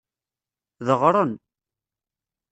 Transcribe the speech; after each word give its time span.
Deɣren. 0.87 1.31